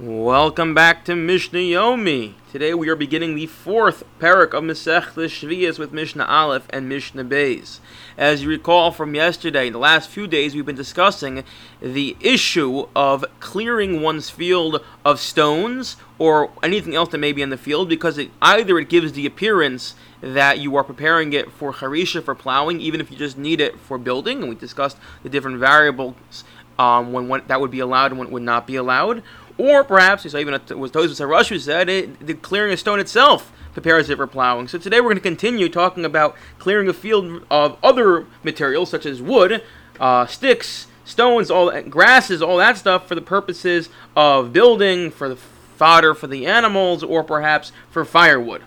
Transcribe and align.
Welcome 0.00 0.74
back 0.74 1.04
to 1.04 1.14
Mishnah 1.14 1.60
Yomi. 1.60 2.34
Today 2.50 2.74
we 2.74 2.88
are 2.88 2.96
beginning 2.96 3.36
the 3.36 3.46
fourth 3.46 4.02
perek 4.18 4.52
of 4.52 4.64
Masech 4.64 5.12
Shvias 5.12 5.78
with 5.78 5.92
Mishnah 5.92 6.24
Aleph 6.24 6.66
and 6.70 6.88
Mishnah 6.88 7.24
Beis. 7.24 7.78
As 8.18 8.42
you 8.42 8.48
recall 8.48 8.90
from 8.90 9.14
yesterday, 9.14 9.70
the 9.70 9.78
last 9.78 10.10
few 10.10 10.26
days 10.26 10.52
we've 10.52 10.66
been 10.66 10.74
discussing 10.74 11.44
the 11.80 12.16
issue 12.20 12.88
of 12.96 13.24
clearing 13.38 14.02
one's 14.02 14.30
field 14.30 14.84
of 15.04 15.20
stones 15.20 15.96
or 16.18 16.50
anything 16.60 16.96
else 16.96 17.10
that 17.10 17.18
may 17.18 17.30
be 17.30 17.42
in 17.42 17.50
the 17.50 17.56
field 17.56 17.88
because 17.88 18.18
it, 18.18 18.32
either 18.42 18.80
it 18.80 18.88
gives 18.88 19.12
the 19.12 19.26
appearance 19.26 19.94
that 20.20 20.58
you 20.58 20.74
are 20.74 20.82
preparing 20.82 21.32
it 21.32 21.52
for 21.52 21.72
harisha 21.72 22.20
for 22.20 22.34
plowing, 22.34 22.80
even 22.80 23.00
if 23.00 23.12
you 23.12 23.16
just 23.16 23.38
need 23.38 23.60
it 23.60 23.78
for 23.78 23.96
building, 23.96 24.40
and 24.40 24.48
we 24.48 24.56
discussed 24.56 24.96
the 25.22 25.28
different 25.28 25.58
variables 25.58 26.42
um, 26.78 27.12
when, 27.12 27.28
when 27.28 27.42
that 27.46 27.60
would 27.60 27.70
be 27.70 27.78
allowed 27.78 28.10
and 28.10 28.18
when 28.18 28.30
would 28.30 28.42
not 28.42 28.66
be 28.66 28.74
allowed 28.74 29.22
or 29.58 29.84
perhaps, 29.84 30.30
so 30.30 30.38
even 30.38 30.52
was 30.78 30.90
Tosfos 30.90 31.28
Rush 31.28 31.62
said, 31.62 31.88
it, 31.88 32.26
the 32.26 32.34
clearing 32.34 32.72
of 32.72 32.80
stone 32.80 33.00
itself 33.00 33.52
prepares 33.72 34.08
it 34.10 34.16
for 34.16 34.26
plowing. 34.26 34.68
So 34.68 34.78
today 34.78 35.00
we're 35.00 35.10
going 35.10 35.16
to 35.16 35.22
continue 35.22 35.68
talking 35.68 36.04
about 36.04 36.36
clearing 36.58 36.88
a 36.88 36.92
field 36.92 37.44
of 37.50 37.76
other 37.82 38.26
materials 38.42 38.90
such 38.90 39.06
as 39.06 39.20
wood, 39.20 39.62
uh, 40.00 40.26
sticks, 40.26 40.86
stones, 41.04 41.50
all 41.50 41.80
grasses, 41.82 42.40
all 42.40 42.56
that 42.58 42.76
stuff 42.78 43.06
for 43.06 43.14
the 43.14 43.20
purposes 43.20 43.88
of 44.16 44.52
building, 44.52 45.10
for 45.10 45.28
the 45.28 45.36
fodder 45.76 46.14
for 46.14 46.26
the 46.26 46.46
animals, 46.46 47.02
or 47.02 47.22
perhaps 47.24 47.72
for 47.90 48.04
firewood. 48.04 48.62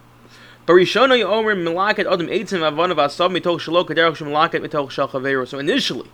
So 0.67 0.77
initially, 5.59 6.09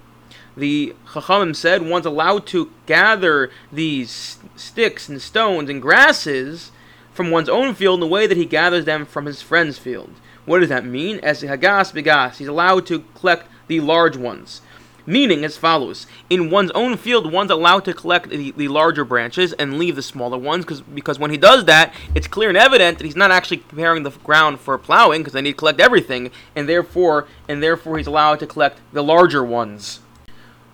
the 0.56 0.96
Chachamim 1.08 1.56
said 1.56 1.82
one's 1.82 2.06
allowed 2.06 2.46
to 2.48 2.72
gather 2.86 3.50
these 3.72 4.38
sticks 4.56 5.10
and 5.10 5.22
stones 5.22 5.70
and 5.70 5.82
grasses 5.82 6.72
from 7.12 7.32
one's 7.32 7.50
own 7.50 7.76
field 7.76 7.96
in 7.96 8.00
the 8.02 8.08
way 8.08 8.28
that 8.28 8.38
he 8.38 8.46
gathers 8.46 8.86
them 8.86 9.06
from 9.06 9.26
his 9.26 9.42
friend's 9.42 9.78
field. 9.78 10.12
What 10.46 10.60
does 10.60 10.70
that 10.70 10.86
mean? 10.86 11.20
As 11.24 11.42
Hagas 11.42 11.94
Begas, 11.94 12.40
he's 12.40 12.48
allowed 12.48 12.86
to 12.88 13.00
collect 13.16 13.48
the 13.68 13.80
large 13.80 14.18
ones. 14.18 14.62
Meaning 15.06 15.44
as 15.44 15.58
follows 15.58 16.08
In 16.30 16.50
one's 16.50 16.72
own 16.72 16.96
field, 16.96 17.32
one's 17.32 17.52
allowed 17.52 17.84
to 17.86 17.94
collect 17.94 18.30
the, 18.30 18.52
the 18.52 18.70
larger 18.70 19.04
branches 19.04 19.52
and 19.54 19.78
leave 19.78 19.98
the 19.98 20.02
smaller 20.02 20.38
ones 20.38 20.64
because 20.64 20.82
because 20.82 21.20
when 21.20 21.32
he 21.32 21.36
does 21.36 21.66
that, 21.66 21.94
it's 22.16 22.28
clear 22.28 22.48
and 22.48 22.58
evident 22.58 22.98
that 22.98 23.06
he's 23.06 23.16
not 23.16 23.32
actually 23.32 23.58
preparing 23.58 24.04
the 24.04 24.12
ground 24.12 24.62
for 24.62 24.78
plowing 24.78 25.22
because 25.22 25.34
they 25.34 25.42
need 25.42 25.52
to 25.52 25.58
collect 25.58 25.82
everything, 25.82 26.32
and 26.56 26.70
therefore 26.70 27.28
and 27.50 27.62
therefore 27.62 27.98
he's 27.98 28.08
allowed 28.08 28.40
to 28.40 28.48
collect 28.48 28.80
the 28.94 29.04
larger 29.04 29.44
ones. 29.44 30.00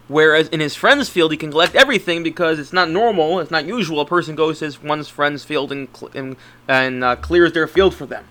Whereas 0.10 0.50
in 0.50 0.60
his 0.60 0.76
friend's 0.76 1.08
field, 1.08 1.32
he 1.32 1.38
can 1.38 1.52
collect 1.52 1.76
everything 1.76 2.24
because 2.24 2.58
it's 2.58 2.74
not 2.74 2.90
normal, 2.90 3.40
it's 3.40 3.52
not 3.52 3.66
usual. 3.66 4.02
A 4.02 4.06
person 4.06 4.36
goes 4.36 4.58
to 4.60 4.66
his 4.66 4.82
one's 4.82 5.08
friend's 5.08 5.46
field 5.46 5.72
and, 5.72 5.88
and, 6.16 6.36
and 6.68 7.04
uh, 7.04 7.16
clears 7.16 7.54
their 7.54 7.68
field 7.68 7.94
for 7.94 8.08
them. 8.08 8.26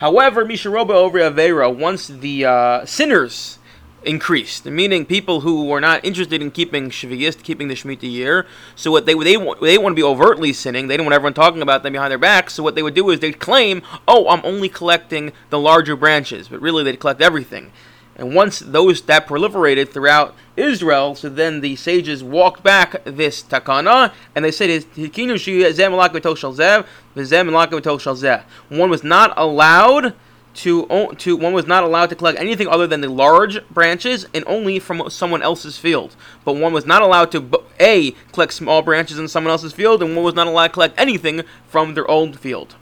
However, 0.00 0.44
Misharoba 0.44 0.90
over 0.90 1.20
Avera, 1.20 1.74
once 1.74 2.08
the 2.08 2.44
uh, 2.44 2.84
sinners 2.84 3.60
increased, 4.02 4.66
meaning 4.66 5.06
people 5.06 5.42
who 5.42 5.66
were 5.66 5.80
not 5.80 6.04
interested 6.04 6.42
in 6.42 6.50
keeping 6.50 6.90
Shvius, 6.90 7.40
keeping 7.40 7.68
the 7.68 7.74
Shemitah 7.74 8.10
year. 8.10 8.44
So 8.74 8.90
what 8.90 9.06
they 9.06 9.14
they 9.14 9.36
want 9.36 9.60
they 9.60 9.78
want 9.78 9.92
to 9.92 9.96
be 9.96 10.02
overtly 10.02 10.52
sinning. 10.52 10.88
They 10.88 10.96
don't 10.96 11.06
want 11.06 11.14
everyone 11.14 11.34
talking 11.34 11.62
about 11.62 11.84
them 11.84 11.92
behind 11.92 12.10
their 12.10 12.18
backs. 12.18 12.54
So 12.54 12.62
what 12.62 12.74
they 12.74 12.82
would 12.82 12.94
do 12.94 13.08
is 13.10 13.20
they'd 13.20 13.38
claim, 13.38 13.82
"Oh, 14.06 14.28
I'm 14.28 14.42
only 14.44 14.68
collecting 14.68 15.32
the 15.50 15.58
larger 15.58 15.96
branches," 15.96 16.48
but 16.48 16.60
really 16.60 16.82
they'd 16.82 17.00
collect 17.00 17.22
everything. 17.22 17.70
And 18.16 18.34
once 18.34 18.60
those 18.60 19.02
that 19.02 19.26
proliferated 19.26 19.92
throughout 19.92 20.34
Israel, 20.56 21.14
so 21.14 21.28
then 21.28 21.60
the 21.60 21.74
sages 21.76 22.22
walked 22.22 22.62
back 22.62 23.02
this 23.04 23.42
takana, 23.42 24.12
and 24.34 24.44
they 24.44 24.52
said, 24.52 24.84
One 28.68 28.90
was 28.90 29.04
not 29.04 29.34
allowed 29.36 30.14
to 30.54 30.86
to 31.18 31.36
one 31.36 31.52
was 31.52 31.66
not 31.66 31.82
allowed 31.82 32.10
to 32.10 32.14
collect 32.14 32.38
anything 32.38 32.68
other 32.68 32.86
than 32.86 33.00
the 33.00 33.08
large 33.08 33.66
branches 33.70 34.24
and 34.32 34.44
only 34.46 34.78
from 34.78 35.10
someone 35.10 35.42
else's 35.42 35.78
field. 35.78 36.14
But 36.44 36.54
one 36.54 36.72
was 36.72 36.86
not 36.86 37.02
allowed 37.02 37.32
to 37.32 37.64
a 37.80 38.12
collect 38.32 38.52
small 38.52 38.80
branches 38.82 39.18
in 39.18 39.26
someone 39.26 39.50
else's 39.50 39.72
field, 39.72 40.00
and 40.02 40.14
one 40.14 40.24
was 40.24 40.34
not 40.34 40.46
allowed 40.46 40.68
to 40.68 40.72
collect 40.72 40.98
anything 40.98 41.42
from 41.66 41.94
their 41.94 42.08
own 42.08 42.32
field. 42.32 42.76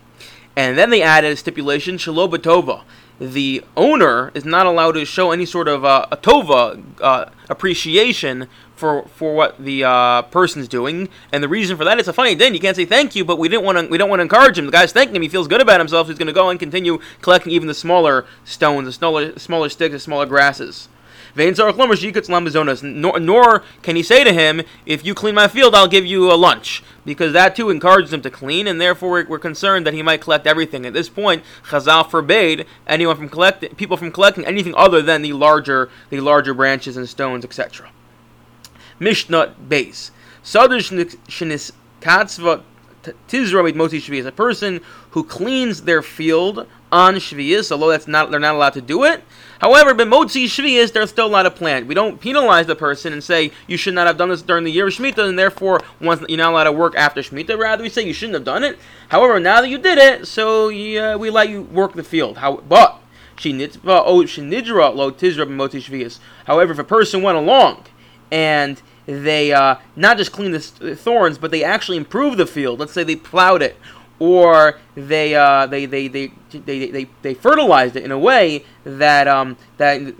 And 0.55 0.77
then 0.77 0.91
they 0.91 1.01
added 1.01 1.33
a 1.33 1.37
stipulation, 1.37 1.97
shalobatova 1.97 2.83
the 3.23 3.63
owner 3.77 4.33
is 4.35 4.45
not 4.45 4.67
allowed 4.67 4.93
to 4.93 5.05
show 5.05 5.31
any 5.31 5.47
sort 5.47 5.69
of 5.69 5.85
uh, 5.85 6.07
a 6.11 6.17
tova 6.17 6.83
uh, 7.01 7.27
appreciation 7.49 8.49
for 8.75 9.07
for 9.15 9.35
what 9.35 9.63
the 9.65 9.85
uh, 9.85 10.23
person's 10.23 10.67
doing, 10.67 11.09
and 11.33 11.43
the 11.43 11.49
reason 11.49 11.77
for 11.77 11.85
that 11.85 12.01
is 12.01 12.09
a 12.09 12.13
funny 12.13 12.35
thing. 12.35 12.53
You 12.53 12.61
can't 12.61 12.75
say 12.75 12.85
thank 12.85 13.15
you, 13.15 13.25
but 13.25 13.39
we 13.39 13.49
didn't 13.49 13.65
want 13.65 13.79
to. 13.79 13.87
We 13.87 13.97
don't 13.97 14.11
want 14.11 14.19
to 14.19 14.25
encourage 14.25 14.59
him. 14.59 14.67
The 14.67 14.73
guy's 14.73 14.93
thanking 14.93 15.15
him. 15.15 15.23
He 15.23 15.29
feels 15.29 15.47
good 15.47 15.61
about 15.61 15.79
himself. 15.79 16.09
he's 16.09 16.19
going 16.19 16.27
to 16.27 16.33
go 16.33 16.51
and 16.51 16.59
continue 16.59 16.99
collecting 17.21 17.53
even 17.53 17.69
the 17.69 17.75
smaller 17.75 18.27
stones, 18.45 18.87
the 18.87 18.93
smaller 18.93 19.39
smaller 19.39 19.69
sticks, 19.69 19.93
the 19.93 20.01
smaller 20.01 20.27
grasses. 20.27 20.89
Nor, 21.35 23.21
nor 23.21 23.63
can 23.83 23.97
he 23.97 24.03
say 24.03 24.25
to 24.25 24.33
him, 24.33 24.63
if 24.85 25.05
you 25.05 25.15
clean 25.15 25.35
my 25.35 25.49
field, 25.49 25.75
I'll 25.75 25.89
give 25.89 26.05
you 26.05 26.31
a 26.31 26.35
lunch. 26.35 26.83
Because 27.05 27.33
that 27.33 27.57
too 27.57 27.71
encourages 27.71 28.13
him 28.13 28.23
to 28.23 28.31
clean, 28.31 28.67
and 28.67 28.81
therefore 28.81 29.25
we're 29.29 29.39
concerned 29.39 29.87
that 29.87 29.95
he 29.95 30.03
might 30.03 30.21
collect 30.21 30.47
everything. 30.47 30.87
At 30.87 30.93
this 30.93 31.09
point, 31.09 31.43
Chazal 31.65 32.09
forbade 32.09 32.67
anyone 32.87 33.17
from 33.17 33.29
collecting 33.29 33.75
people 33.75 33.97
from 33.97 34.13
collecting 34.13 34.45
anything 34.45 34.75
other 34.77 35.03
than 35.03 35.23
the 35.23 35.33
larger 35.33 35.91
the 36.11 36.21
larger 36.21 36.55
branches 36.55 36.97
and 36.97 37.09
stones, 37.09 37.45
etc. 37.45 37.91
Mishnah 39.01 39.55
Beis. 39.69 40.11
Katzva 42.03 42.63
tizra 43.29 43.75
moti 43.75 44.01
Shvias, 44.01 44.27
A 44.27 44.33
person 44.33 44.81
who 45.11 45.25
cleans 45.25 45.83
their 45.83 46.03
field 46.03 46.67
on 46.91 47.15
Shvius, 47.15 47.73
although 47.73 47.89
that's 47.89 48.07
not 48.07 48.31
they're 48.31 48.39
not 48.39 48.55
allowed 48.55 48.75
to 48.75 48.83
do 48.83 49.05
it. 49.05 49.23
However, 49.61 49.95
b'motzi 49.95 50.45
Shvius, 50.45 50.93
they're 50.93 51.07
still 51.07 51.27
allowed 51.27 51.45
to 51.45 51.51
plant. 51.51 51.87
We 51.87 51.95
don't 51.95 52.21
penalize 52.21 52.67
the 52.67 52.77
person 52.77 53.13
and 53.13 53.23
say 53.23 53.53
you 53.67 53.77
should 53.77 53.95
not 53.95 54.07
have 54.07 54.19
done 54.19 54.29
this 54.29 54.43
during 54.43 54.65
the 54.65 54.71
year 54.71 54.89
of 54.89 54.93
Shemitah, 54.93 55.29
and 55.29 55.39
therefore 55.39 55.81
once 56.01 56.23
you're 56.29 56.39
not 56.39 56.53
allowed 56.53 56.65
to 56.65 56.73
work 56.73 56.95
after 56.97 57.23
Shemitah. 57.23 57.59
Rather, 57.59 57.83
we 57.83 57.89
say 57.89 58.07
you 58.07 58.13
shouldn't 58.13 58.35
have 58.35 58.45
done 58.45 58.63
it. 58.65 58.79
However, 59.09 59.41
now 59.41 59.61
that 59.61 59.69
you 59.69 59.79
did 59.79 59.99
it, 59.99 60.27
so 60.27 60.67
uh, 60.69 61.17
we 61.17 61.31
let 61.31 61.49
you 61.49 61.63
work 61.63 61.95
the 61.95 62.03
field. 62.03 62.39
How, 62.39 62.57
but 62.57 62.99
oh, 63.87 64.27
However, 66.47 66.73
if 66.73 66.79
a 66.79 66.85
person 66.85 67.23
went 67.23 67.39
along 67.39 67.85
and 68.31 68.83
they 69.07 69.53
uh, 69.53 69.77
not 69.97 70.17
just 70.17 70.33
clean 70.33 70.53
the 70.53 70.61
thorns, 70.61 71.39
but 71.39 71.51
they 71.51 71.65
actually 71.65 71.97
improve 71.97 72.37
the 72.37 72.47
field. 72.47 72.79
Let's 72.79 72.93
say 72.93 73.05
they 73.05 73.17
plowed 73.17 73.63
it 73.63 73.77
or 74.19 74.79
they, 74.95 75.35
uh, 75.35 75.67
they, 75.67 75.87
they, 75.87 76.07
they, 76.07 76.33
they, 76.53 76.91
they, 76.91 77.07
they, 77.23 77.35
fertilized 77.35 77.97
it 77.97 78.05
in 78.05 78.13
a 78.13 78.19
way 78.19 78.65
that, 78.85 79.27
um, 79.27 79.57
that 79.79 80.15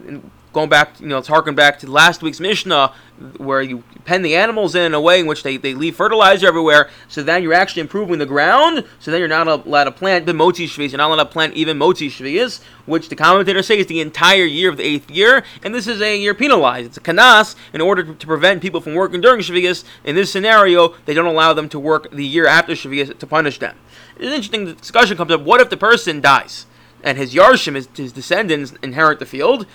going 0.53 0.69
back, 0.69 1.01
you 1.01 1.07
know, 1.07 1.19
it's 1.19 1.29
harken 1.29 1.55
back 1.55 1.79
to 1.81 1.91
last 1.91 2.23
week's 2.23 2.41
Mishnah, 2.41 2.93
where 3.37 3.63
you 3.63 3.85
pen 4.05 4.23
the 4.23 4.35
animals 4.35 4.75
in, 4.75 4.95
a 4.95 5.01
way 5.01 5.21
in 5.21 5.27
which 5.27 5.43
they, 5.43 5.57
they 5.57 5.75
leave 5.75 5.95
fertilizer 5.95 6.47
everywhere, 6.49 6.91
so 7.09 7.23
then 7.23 7.43
you're 7.43 7.53
actually 7.53 7.81
improving 7.81 8.19
the 8.19 8.27
ground, 8.27 8.85
so 8.99 9.11
then 9.11 9.21
you're 9.21 9.29
not 9.29 9.47
allowed 9.47 9.85
to 9.85 9.93
plant 9.93 10.27
the 10.27 10.35
moti 10.35 10.67
shvias, 10.67 10.91
you're 10.91 10.99
not 10.99 11.09
allowed 11.09 11.25
to 11.25 11.31
plant 11.31 11.55
even 11.55 11.79
moti 11.79 12.09
shvias, 12.09 12.63
which 12.87 13.09
the 13.09 13.17
commentators 13.17 13.67
say 13.67 13.79
is 13.79 13.87
the 13.87 14.01
entire 14.01 14.45
year 14.45 14.69
of 14.69 14.77
the 14.77 14.83
eighth 14.83 15.11
year, 15.11 15.45
and 15.63 15.75
this 15.75 15.87
is 15.87 16.01
a 16.01 16.19
year 16.19 16.35
penalized. 16.35 16.87
It's 16.87 16.97
a 16.97 17.01
kanas, 17.01 17.55
in 17.73 17.81
order 17.81 18.03
to, 18.03 18.27
prevent 18.27 18.63
people 18.63 18.81
from 18.81 18.95
working 18.95 19.21
during 19.21 19.41
shvias. 19.41 19.85
In 20.05 20.17
this 20.17 20.33
scenario, 20.33 20.95
they 21.05 21.15
don't 21.15 21.27
allow 21.27 21.53
them 21.53 21.69
to 21.69 21.79
work 21.79 22.11
the 22.11 22.27
year 22.27 22.47
after 22.47 22.73
shvias 22.73 23.17
to 23.17 23.27
punish 23.27 23.59
them 23.59 23.77
an 24.23 24.33
interesting 24.33 24.75
discussion 24.75 25.17
comes 25.17 25.33
up. 25.33 25.43
What 25.43 25.61
if 25.61 25.71
the 25.71 25.77
person 25.77 26.21
dies 26.21 26.67
and 27.03 27.19
his 27.19 27.35
yarshim, 27.35 27.75
his, 27.75 27.89
his 27.95 28.13
descendants, 28.13 28.73
inherit 28.83 29.19
the 29.19 29.27
field? 29.27 29.67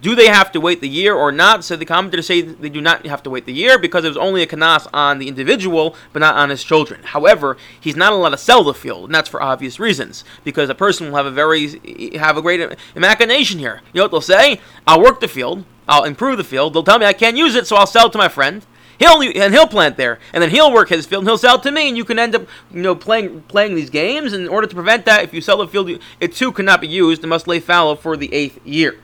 Do 0.00 0.14
they 0.14 0.28
have 0.28 0.50
to 0.52 0.60
wait 0.60 0.80
the 0.80 0.88
year 0.88 1.14
or 1.14 1.30
not? 1.30 1.64
So 1.64 1.76
the 1.76 1.84
commentators 1.84 2.26
say 2.26 2.40
they 2.40 2.70
do 2.70 2.80
not 2.80 3.04
have 3.06 3.22
to 3.24 3.30
wait 3.30 3.44
the 3.44 3.52
year 3.52 3.78
because 3.78 4.04
it 4.04 4.08
was 4.08 4.16
only 4.16 4.42
a 4.42 4.46
kanas 4.46 4.86
on 4.94 5.18
the 5.18 5.28
individual, 5.28 5.94
but 6.12 6.20
not 6.20 6.36
on 6.36 6.48
his 6.48 6.64
children. 6.64 7.02
However, 7.02 7.56
he's 7.78 7.96
not 7.96 8.12
allowed 8.12 8.30
to 8.30 8.38
sell 8.38 8.64
the 8.64 8.72
field, 8.72 9.06
and 9.06 9.14
that's 9.14 9.28
for 9.28 9.42
obvious 9.42 9.78
reasons. 9.78 10.24
Because 10.42 10.70
a 10.70 10.74
person 10.74 11.08
will 11.08 11.16
have 11.16 11.26
a 11.26 11.30
very 11.30 12.16
have 12.16 12.36
a 12.36 12.42
great 12.42 12.78
imagination 12.94 13.58
here. 13.58 13.82
You 13.92 13.98
know 13.98 14.04
what 14.04 14.10
they'll 14.10 14.20
say? 14.20 14.60
I'll 14.86 15.02
work 15.02 15.20
the 15.20 15.28
field, 15.28 15.64
I'll 15.86 16.04
improve 16.04 16.38
the 16.38 16.44
field. 16.44 16.72
They'll 16.72 16.82
tell 16.82 16.98
me 16.98 17.06
I 17.06 17.12
can't 17.12 17.36
use 17.36 17.54
it, 17.54 17.66
so 17.66 17.76
I'll 17.76 17.86
sell 17.86 18.06
it 18.06 18.12
to 18.12 18.18
my 18.18 18.28
friend. 18.28 18.64
He'll 18.98 19.20
and 19.22 19.54
he'll 19.54 19.66
plant 19.66 19.96
there, 19.96 20.18
and 20.32 20.42
then 20.42 20.50
he'll 20.50 20.72
work 20.72 20.90
his 20.90 21.06
field, 21.06 21.22
and 21.22 21.28
he'll 21.28 21.38
sell 21.38 21.56
it 21.56 21.62
to 21.62 21.72
me, 21.72 21.88
and 21.88 21.96
you 21.96 22.04
can 22.04 22.18
end 22.18 22.34
up, 22.34 22.42
you 22.70 22.82
know, 22.82 22.94
playing 22.94 23.42
playing 23.48 23.74
these 23.74 23.90
games. 23.90 24.32
And 24.32 24.44
in 24.44 24.48
order 24.48 24.66
to 24.66 24.74
prevent 24.74 25.04
that, 25.06 25.24
if 25.24 25.32
you 25.34 25.40
sell 25.40 25.58
the 25.58 25.66
field, 25.66 25.90
it 26.20 26.34
too 26.34 26.52
cannot 26.52 26.80
be 26.80 26.88
used. 26.88 27.24
It 27.24 27.26
must 27.26 27.48
lay 27.48 27.60
fallow 27.60 27.96
for 27.96 28.16
the 28.16 28.32
eighth 28.32 28.64
year. 28.64 28.98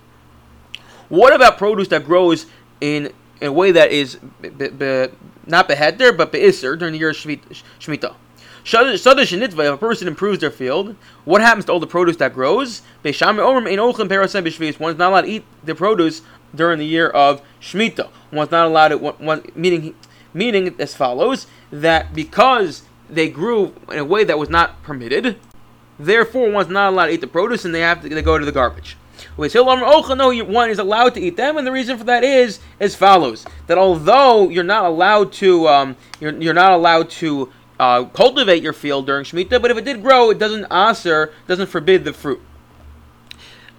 What 1.08 1.32
about 1.35 1.58
produce 1.58 1.88
that 1.88 2.05
grows 2.05 2.47
in, 2.81 3.12
in 3.41 3.49
a 3.49 3.53
way 3.53 3.70
that 3.73 3.91
is 3.91 4.17
be, 4.41 4.49
be, 4.50 5.08
not 5.47 5.69
beheder, 5.69 6.17
but 6.17 6.32
beiser 6.32 6.79
during 6.79 6.93
the 6.93 6.99
year 6.99 7.11
of 7.11 7.17
Shemitah? 7.17 8.14
If 8.69 9.58
a 9.61 9.76
person 9.76 10.08
improves 10.08 10.41
their 10.41 10.50
field, 10.50 10.97
what 11.25 11.41
happens 11.41 11.67
to 11.67 11.73
all 11.73 11.79
the 11.79 11.87
produce 11.87 12.17
that 12.17 12.35
grows? 12.35 12.82
One 13.03 13.12
is 13.12 13.20
not 13.20 13.38
allowed 13.38 15.20
to 15.20 15.29
eat 15.29 15.44
the 15.62 15.75
produce 15.76 16.23
during 16.53 16.81
the 16.81 16.87
year 16.87 17.08
of 17.08 17.43
Shemitah. 17.61 18.08
One's 18.32 18.50
not 18.50 18.67
allowed 18.67 18.88
to, 18.88 18.99
one, 18.99 19.44
meaning 19.55 19.94
meaning 20.35 20.75
as 20.79 20.94
follows 20.94 21.47
that 21.70 22.12
because 22.14 22.82
they 23.08 23.29
grew 23.29 23.75
in 23.91 23.99
a 23.99 24.05
way 24.05 24.23
that 24.23 24.38
was 24.38 24.50
not 24.50 24.82
permitted, 24.82 25.38
therefore 25.99 26.50
one's 26.50 26.69
not 26.69 26.93
allowed 26.93 27.06
to 27.06 27.12
eat 27.12 27.20
the 27.23 27.26
produce 27.26 27.64
and 27.64 27.75
they 27.75 27.81
have 27.81 28.03
to 28.03 28.08
they 28.08 28.23
go 28.23 28.37
to 28.37 28.44
the 28.44 28.53
garbage. 28.53 28.97
No, 29.39 30.45
one 30.45 30.71
is 30.71 30.79
allowed 30.79 31.15
to 31.15 31.21
eat 31.21 31.37
them, 31.37 31.57
and 31.57 31.67
the 31.67 31.73
reason 31.73 31.99
for 31.99 32.05
that 32.05 32.25
is 32.25 32.61
as 32.81 32.95
follows: 32.95 33.45
that 33.67 33.79
although 33.79 34.49
you're 34.49 34.65
not 34.65 34.85
allowed 34.85 35.33
to, 35.35 35.69
um, 35.69 35.97
you're, 36.21 36.33
you're 36.41 36.55
not 36.55 36.73
allowed 36.73 37.11
to 37.11 37.53
uh, 37.79 38.05
cultivate 38.05 38.63
your 38.63 38.73
field 38.73 39.07
during 39.07 39.25
Shemitah, 39.25 39.61
but 39.61 39.71
if 39.71 39.77
it 39.77 39.85
did 39.85 40.03
grow, 40.03 40.31
it 40.31 40.39
doesn't 40.39 40.67
aser, 40.73 41.33
doesn't 41.47 41.69
forbid 41.69 42.05
the 42.05 42.13
fruit. 42.13 42.41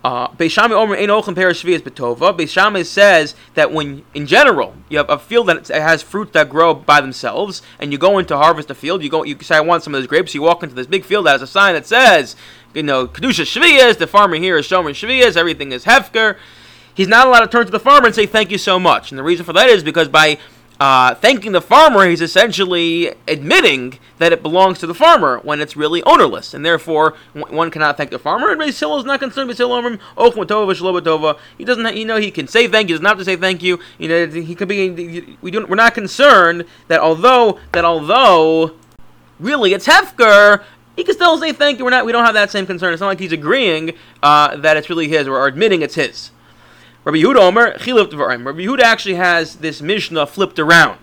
Uh, 0.03 0.29
Beis 0.29 0.51
Shammai 0.51 0.75
Omer 0.75 0.95
Ein 0.95 1.09
Ochem 1.09 1.35
Perish 1.35 1.63
Shvias 1.63 1.81
Betova. 1.81 2.37
Beis 2.37 2.49
Shammai 2.49 2.83
says 2.83 3.35
that 3.55 3.73
when, 3.73 4.05
in 4.13 4.25
general, 4.25 4.73
you 4.87 4.97
have 4.99 5.09
a 5.09 5.19
field 5.19 5.47
that 5.47 5.67
has 5.67 6.01
fruit 6.01 6.31
that 6.33 6.49
grow 6.49 6.73
by 6.73 7.01
themselves, 7.01 7.61
and 7.79 7.91
you 7.91 7.97
go 7.97 8.17
in 8.17 8.25
to 8.27 8.37
harvest 8.37 8.69
a 8.69 8.75
field, 8.75 9.03
you 9.03 9.09
go, 9.09 9.23
you 9.23 9.37
say, 9.41 9.57
I 9.57 9.59
want 9.59 9.83
some 9.83 9.93
of 9.93 9.99
those 9.99 10.07
grapes, 10.07 10.33
you 10.33 10.41
walk 10.41 10.63
into 10.63 10.75
this 10.75 10.87
big 10.87 11.03
field 11.03 11.25
that 11.25 11.31
has 11.31 11.41
a 11.41 11.47
sign 11.47 11.73
that 11.73 11.85
says, 11.85 12.35
you 12.77 12.83
know, 12.83 13.07
Kedusha 13.07 13.43
Shvias, 13.43 13.97
the 13.97 14.05
farmer 14.05 14.35
here 14.35 14.55
is 14.55 14.67
Shomer 14.67 14.91
Shvias, 14.91 15.35
everything 15.35 15.71
is 15.71 15.85
Hefker. 15.85 16.37
He's 16.93 17.07
not 17.07 17.27
allowed 17.27 17.39
to 17.41 17.47
turn 17.47 17.65
to 17.65 17.71
the 17.71 17.79
farmer 17.79 18.05
and 18.05 18.15
say, 18.15 18.27
thank 18.27 18.51
you 18.51 18.59
so 18.59 18.79
much. 18.79 19.11
And 19.11 19.17
the 19.17 19.23
reason 19.23 19.45
for 19.45 19.53
that 19.53 19.67
is 19.67 19.83
because 19.83 20.07
by 20.07 20.37
uh, 20.79 21.15
thanking 21.15 21.53
the 21.53 21.61
farmer, 21.61 22.07
he's 22.07 22.21
essentially 22.21 23.13
admitting 23.27 23.97
that 24.19 24.31
it 24.31 24.43
belongs 24.43 24.77
to 24.79 24.87
the 24.87 24.93
farmer 24.93 25.39
when 25.39 25.59
it's 25.59 25.75
really 25.75 26.03
ownerless, 26.03 26.53
and 26.53 26.63
therefore 26.63 27.15
one 27.33 27.71
cannot 27.71 27.97
thank 27.97 28.11
the 28.11 28.19
farmer. 28.19 28.51
And 28.51 28.61
Beis 28.61 28.99
is 28.99 29.05
not 29.05 29.19
concerned. 29.19 29.49
Beis 29.49 29.57
Hillel 29.57 31.39
He 31.57 31.65
doesn't. 31.65 31.95
You 31.95 32.05
know, 32.05 32.17
he 32.17 32.29
can 32.29 32.47
say 32.47 32.67
thank 32.67 32.89
you. 32.89 32.95
Does 32.95 33.01
not 33.01 33.09
have 33.09 33.17
to 33.19 33.25
say 33.25 33.35
thank 33.35 33.63
you. 33.63 33.79
You 33.97 34.07
know, 34.07 34.27
he 34.27 34.53
could 34.53 34.67
be. 34.67 35.37
We 35.41 35.49
don't. 35.49 35.67
We're 35.67 35.75
not 35.75 35.95
concerned 35.95 36.65
that 36.89 36.99
although 36.99 37.59
that 37.71 37.83
although 37.85 38.75
really 39.39 39.73
it's 39.73 39.87
Hefker. 39.87 40.63
He 40.97 41.03
can 41.03 41.13
still 41.13 41.37
say 41.37 41.53
thank 41.53 41.77
you. 41.77 41.85
We're 41.85 41.91
not. 41.91 42.05
We 42.05 42.11
don't 42.11 42.25
have 42.25 42.33
that 42.33 42.49
same 42.51 42.65
concern. 42.65 42.91
It's 42.91 42.99
not 42.99 43.07
like 43.07 43.19
he's 43.19 43.31
agreeing 43.31 43.93
uh, 44.23 44.57
that 44.57 44.75
it's 44.75 44.89
really 44.89 45.07
his 45.07 45.27
or 45.27 45.47
admitting 45.47 45.83
it's 45.83 45.95
his. 45.95 46.31
Rabbi 47.05 47.19
Yehuda 47.19 47.37
Omer, 47.37 47.73
Dvarim. 47.77 48.45
Rabbi 48.45 48.59
Yehuda 48.61 48.81
actually 48.81 49.13
has 49.13 49.57
this 49.57 49.79
Mishnah 49.79 50.25
flipped 50.25 50.57
around. 50.57 50.99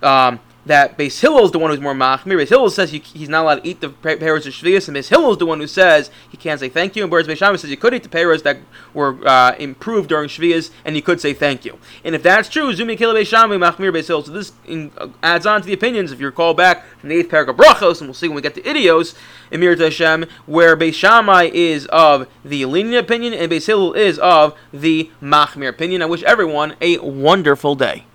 Um, 0.00 0.38
that 0.66 0.96
Beis 0.96 1.20
Hillel 1.20 1.44
is 1.44 1.52
the 1.52 1.58
one 1.58 1.70
who's 1.70 1.80
more 1.80 1.94
machmir. 1.94 2.40
Beis 2.40 2.48
Hillel 2.48 2.70
says 2.70 2.90
he's 2.90 3.28
not 3.28 3.42
allowed 3.42 3.62
to 3.62 3.68
eat 3.68 3.80
the 3.80 3.90
pears 3.90 4.46
of 4.46 4.52
Shvius, 4.52 4.88
and 4.88 4.96
Beis 4.96 5.08
Hillel 5.08 5.32
is 5.32 5.38
the 5.38 5.46
one 5.46 5.60
who 5.60 5.66
says 5.66 6.10
he 6.30 6.36
can't 6.36 6.60
say 6.60 6.68
thank 6.68 6.96
you. 6.96 7.02
And 7.02 7.12
whereas 7.12 7.26
Beis 7.26 7.36
Shammai 7.36 7.56
says 7.56 7.70
you 7.70 7.76
could 7.76 7.94
eat 7.94 8.02
the 8.02 8.08
pears 8.08 8.42
that 8.42 8.58
were 8.92 9.16
uh, 9.26 9.54
improved 9.58 10.08
during 10.08 10.28
Shvius, 10.28 10.70
and 10.84 10.96
you 10.96 11.02
could 11.02 11.20
say 11.20 11.34
thank 11.34 11.64
you. 11.64 11.78
And 12.02 12.14
if 12.14 12.22
that's 12.22 12.48
true, 12.48 12.72
Zumi 12.72 12.96
Kila 12.96 13.14
Beis 13.14 13.26
Shammai, 13.26 13.56
machmir 13.56 13.92
Beis 13.92 14.06
Hillel. 14.06 14.24
So 14.24 14.32
this 14.32 14.52
in, 14.64 14.90
uh, 14.96 15.08
adds 15.22 15.46
on 15.46 15.60
to 15.60 15.66
the 15.66 15.74
opinions. 15.74 16.12
If 16.12 16.20
you 16.20 16.26
recall 16.26 16.54
back 16.54 16.84
from 16.98 17.10
the 17.10 17.16
eighth 17.16 17.30
paragraph 17.30 17.56
Brachos, 17.56 18.00
and 18.00 18.08
we'll 18.08 18.14
see 18.14 18.28
when 18.28 18.36
we 18.36 18.42
get 18.42 18.54
to 18.54 18.62
Idios, 18.62 19.14
Emir 19.50 19.76
Hashem, 19.76 20.26
where 20.46 20.76
Beis 20.76 20.94
Shammai 20.94 21.50
is 21.52 21.86
of 21.86 22.28
the 22.44 22.64
lenient 22.64 23.04
opinion, 23.04 23.34
and 23.34 23.50
Beis 23.50 23.66
Hillel 23.66 23.92
is 23.94 24.18
of 24.18 24.56
the 24.72 25.10
machmir 25.22 25.68
opinion. 25.68 26.02
I 26.02 26.06
wish 26.06 26.22
everyone 26.22 26.76
a 26.80 26.98
wonderful 26.98 27.74
day. 27.74 28.06